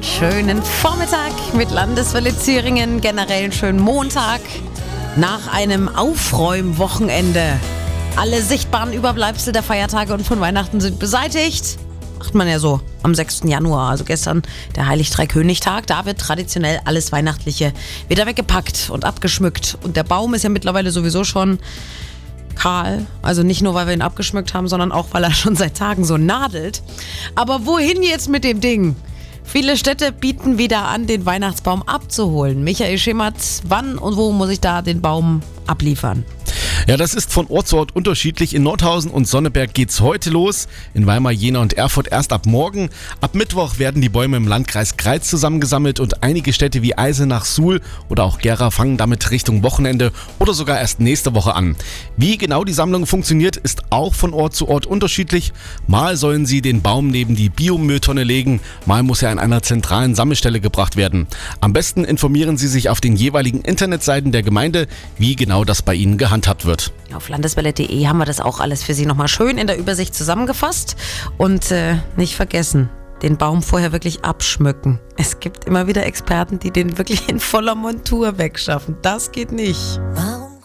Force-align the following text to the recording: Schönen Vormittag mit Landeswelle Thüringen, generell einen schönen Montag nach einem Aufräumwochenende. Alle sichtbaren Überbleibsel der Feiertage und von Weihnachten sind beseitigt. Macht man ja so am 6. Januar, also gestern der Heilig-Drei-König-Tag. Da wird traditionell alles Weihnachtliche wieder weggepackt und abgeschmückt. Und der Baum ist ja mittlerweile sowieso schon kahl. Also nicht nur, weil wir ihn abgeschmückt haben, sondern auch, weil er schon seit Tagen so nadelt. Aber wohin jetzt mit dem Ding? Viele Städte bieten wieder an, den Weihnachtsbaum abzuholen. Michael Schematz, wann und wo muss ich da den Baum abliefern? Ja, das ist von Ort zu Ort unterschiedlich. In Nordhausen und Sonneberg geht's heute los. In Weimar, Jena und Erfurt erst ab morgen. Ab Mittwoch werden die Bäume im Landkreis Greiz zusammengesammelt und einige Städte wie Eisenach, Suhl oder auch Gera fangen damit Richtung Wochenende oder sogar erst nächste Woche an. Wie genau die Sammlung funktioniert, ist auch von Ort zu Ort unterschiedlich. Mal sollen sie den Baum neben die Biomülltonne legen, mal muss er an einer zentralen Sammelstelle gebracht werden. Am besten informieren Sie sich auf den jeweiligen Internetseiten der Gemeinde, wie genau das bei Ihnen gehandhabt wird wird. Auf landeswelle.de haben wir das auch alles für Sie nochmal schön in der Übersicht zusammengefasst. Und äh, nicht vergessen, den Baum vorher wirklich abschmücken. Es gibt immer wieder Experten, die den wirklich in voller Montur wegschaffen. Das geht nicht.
Schönen 0.00 0.62
Vormittag 0.62 1.32
mit 1.54 1.72
Landeswelle 1.72 2.32
Thüringen, 2.32 3.00
generell 3.00 3.44
einen 3.44 3.52
schönen 3.52 3.80
Montag 3.80 4.40
nach 5.16 5.52
einem 5.52 5.88
Aufräumwochenende. 5.88 7.58
Alle 8.16 8.40
sichtbaren 8.40 8.92
Überbleibsel 8.92 9.52
der 9.52 9.64
Feiertage 9.64 10.14
und 10.14 10.24
von 10.24 10.40
Weihnachten 10.40 10.80
sind 10.80 11.00
beseitigt. 11.00 11.78
Macht 12.20 12.34
man 12.34 12.46
ja 12.46 12.60
so 12.60 12.80
am 13.02 13.14
6. 13.14 13.42
Januar, 13.46 13.90
also 13.90 14.04
gestern 14.04 14.42
der 14.76 14.86
Heilig-Drei-König-Tag. 14.86 15.88
Da 15.88 16.04
wird 16.04 16.20
traditionell 16.20 16.80
alles 16.84 17.10
Weihnachtliche 17.10 17.72
wieder 18.08 18.26
weggepackt 18.26 18.90
und 18.90 19.04
abgeschmückt. 19.04 19.78
Und 19.82 19.96
der 19.96 20.04
Baum 20.04 20.32
ist 20.34 20.44
ja 20.44 20.48
mittlerweile 20.48 20.92
sowieso 20.92 21.24
schon 21.24 21.58
kahl. 22.54 23.04
Also 23.22 23.42
nicht 23.42 23.62
nur, 23.62 23.74
weil 23.74 23.86
wir 23.86 23.94
ihn 23.94 24.02
abgeschmückt 24.02 24.54
haben, 24.54 24.68
sondern 24.68 24.92
auch, 24.92 25.06
weil 25.10 25.24
er 25.24 25.34
schon 25.34 25.56
seit 25.56 25.76
Tagen 25.76 26.04
so 26.04 26.16
nadelt. 26.16 26.82
Aber 27.34 27.66
wohin 27.66 28.04
jetzt 28.04 28.28
mit 28.28 28.44
dem 28.44 28.60
Ding? 28.60 28.94
Viele 29.50 29.78
Städte 29.78 30.12
bieten 30.12 30.58
wieder 30.58 30.88
an, 30.88 31.06
den 31.06 31.24
Weihnachtsbaum 31.24 31.82
abzuholen. 31.82 32.62
Michael 32.62 32.98
Schematz, 32.98 33.62
wann 33.66 33.96
und 33.96 34.18
wo 34.18 34.30
muss 34.30 34.50
ich 34.50 34.60
da 34.60 34.82
den 34.82 35.00
Baum 35.00 35.40
abliefern? 35.66 36.22
Ja, 36.88 36.96
das 36.96 37.12
ist 37.12 37.30
von 37.30 37.48
Ort 37.48 37.68
zu 37.68 37.76
Ort 37.76 37.94
unterschiedlich. 37.94 38.54
In 38.54 38.62
Nordhausen 38.62 39.10
und 39.10 39.28
Sonneberg 39.28 39.74
geht's 39.74 40.00
heute 40.00 40.30
los. 40.30 40.68
In 40.94 41.04
Weimar, 41.04 41.32
Jena 41.32 41.60
und 41.60 41.74
Erfurt 41.74 42.10
erst 42.10 42.32
ab 42.32 42.46
morgen. 42.46 42.88
Ab 43.20 43.34
Mittwoch 43.34 43.78
werden 43.78 44.00
die 44.00 44.08
Bäume 44.08 44.38
im 44.38 44.48
Landkreis 44.48 44.96
Greiz 44.96 45.28
zusammengesammelt 45.28 46.00
und 46.00 46.22
einige 46.22 46.54
Städte 46.54 46.80
wie 46.80 46.96
Eisenach, 46.96 47.44
Suhl 47.44 47.82
oder 48.08 48.24
auch 48.24 48.38
Gera 48.38 48.70
fangen 48.70 48.96
damit 48.96 49.30
Richtung 49.30 49.62
Wochenende 49.62 50.12
oder 50.38 50.54
sogar 50.54 50.80
erst 50.80 50.98
nächste 50.98 51.34
Woche 51.34 51.54
an. 51.54 51.76
Wie 52.16 52.38
genau 52.38 52.64
die 52.64 52.72
Sammlung 52.72 53.04
funktioniert, 53.04 53.58
ist 53.58 53.82
auch 53.90 54.14
von 54.14 54.32
Ort 54.32 54.54
zu 54.54 54.66
Ort 54.66 54.86
unterschiedlich. 54.86 55.52
Mal 55.88 56.16
sollen 56.16 56.46
sie 56.46 56.62
den 56.62 56.80
Baum 56.80 57.08
neben 57.08 57.36
die 57.36 57.50
Biomülltonne 57.50 58.24
legen, 58.24 58.60
mal 58.86 59.02
muss 59.02 59.20
er 59.20 59.28
an 59.28 59.38
einer 59.38 59.62
zentralen 59.62 60.14
Sammelstelle 60.14 60.58
gebracht 60.58 60.96
werden. 60.96 61.26
Am 61.60 61.74
besten 61.74 62.06
informieren 62.06 62.56
Sie 62.56 62.68
sich 62.68 62.88
auf 62.88 63.02
den 63.02 63.14
jeweiligen 63.14 63.60
Internetseiten 63.60 64.32
der 64.32 64.42
Gemeinde, 64.42 64.88
wie 65.18 65.36
genau 65.36 65.64
das 65.64 65.82
bei 65.82 65.94
Ihnen 65.94 66.16
gehandhabt 66.16 66.64
wird 66.64 66.77
wird. 66.78 66.92
Auf 67.14 67.28
landeswelle.de 67.28 68.06
haben 68.06 68.18
wir 68.18 68.24
das 68.24 68.40
auch 68.40 68.60
alles 68.60 68.82
für 68.82 68.94
Sie 68.94 69.06
nochmal 69.06 69.28
schön 69.28 69.58
in 69.58 69.66
der 69.66 69.78
Übersicht 69.78 70.14
zusammengefasst. 70.14 70.96
Und 71.36 71.70
äh, 71.70 71.96
nicht 72.16 72.36
vergessen, 72.36 72.90
den 73.22 73.36
Baum 73.36 73.62
vorher 73.62 73.92
wirklich 73.92 74.24
abschmücken. 74.24 75.00
Es 75.16 75.40
gibt 75.40 75.64
immer 75.64 75.86
wieder 75.86 76.06
Experten, 76.06 76.58
die 76.58 76.70
den 76.70 76.98
wirklich 76.98 77.28
in 77.28 77.40
voller 77.40 77.74
Montur 77.74 78.38
wegschaffen. 78.38 78.96
Das 79.02 79.32
geht 79.32 79.52
nicht. 79.52 80.00